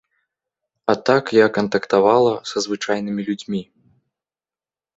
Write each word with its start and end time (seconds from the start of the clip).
А 0.93 0.95
так 1.09 1.25
я 1.37 1.51
кантактавала 1.57 2.33
са 2.53 2.57
звычайнымі 2.67 3.21
людзьмі. 3.29 3.61